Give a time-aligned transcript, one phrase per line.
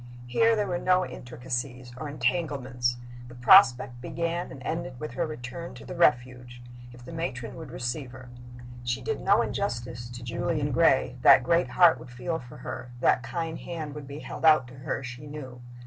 [0.25, 2.97] Here there were no intricacies or entanglements.
[3.27, 6.59] The prospect began and ended with her return to the Refuge,
[6.91, 8.29] if the matron would receive her.
[8.83, 13.21] She did no injustice to Julian Gray; that great heart would feel for her, that
[13.21, 15.61] kind hand would be held out to her, she knew.